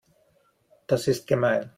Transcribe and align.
Das 0.87 1.07
ist 1.07 1.27
gemein. 1.27 1.69